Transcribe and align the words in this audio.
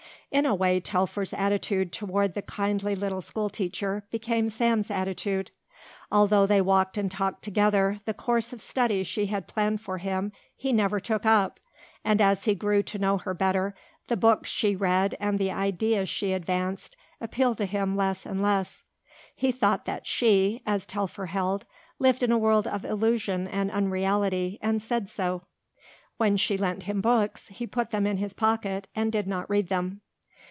In 0.33 0.45
a 0.45 0.55
way 0.55 0.79
Telfer's 0.79 1.33
attitude 1.33 1.91
toward 1.91 2.35
the 2.35 2.41
kindly 2.41 2.95
little 2.95 3.19
school 3.19 3.49
teacher 3.49 4.05
became 4.11 4.47
Sam's 4.47 4.89
attitude. 4.89 5.51
Although 6.09 6.45
they 6.45 6.61
walked 6.61 6.97
and 6.97 7.11
talked 7.11 7.43
together 7.43 7.97
the 8.05 8.13
course 8.13 8.53
of 8.53 8.61
study 8.61 9.03
she 9.03 9.25
had 9.25 9.45
planned 9.49 9.81
for 9.81 9.97
him 9.97 10.31
he 10.55 10.71
never 10.71 11.01
took 11.01 11.25
up 11.25 11.59
and 12.05 12.21
as 12.21 12.45
he 12.45 12.55
grew 12.55 12.81
to 12.81 12.97
know 12.97 13.17
her 13.17 13.33
better, 13.33 13.75
the 14.07 14.15
books 14.15 14.49
she 14.49 14.73
read 14.73 15.17
and 15.19 15.37
the 15.37 15.51
ideas 15.51 16.07
she 16.07 16.31
advanced 16.31 16.95
appealed 17.19 17.57
to 17.57 17.65
him 17.65 17.97
less 17.97 18.25
and 18.25 18.41
less. 18.41 18.85
He 19.35 19.51
thought 19.51 19.83
that 19.83 20.07
she, 20.07 20.61
as 20.65 20.85
Telfer 20.85 21.25
held, 21.25 21.65
lived 21.99 22.23
in 22.23 22.31
a 22.31 22.37
world 22.37 22.67
of 22.67 22.85
illusion 22.85 23.49
and 23.49 23.69
unreality 23.69 24.59
and 24.61 24.81
said 24.81 25.09
so. 25.09 25.41
When 26.15 26.37
she 26.37 26.57
lent 26.57 26.83
him 26.83 27.01
books, 27.01 27.49
he 27.49 27.67
put 27.67 27.91
them 27.91 28.07
in 28.07 28.15
his 28.15 28.31
pocket 28.31 28.87
and 28.95 29.11
did 29.11 29.27
not 29.27 29.49
read 29.49 29.67
them. 29.67 29.99